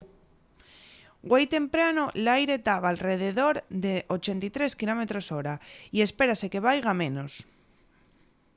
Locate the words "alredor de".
2.91-3.93